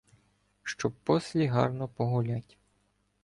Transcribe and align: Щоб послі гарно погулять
Щоб 0.63 0.91
послі 1.03 1.45
гарно 1.45 1.87
погулять 1.87 2.57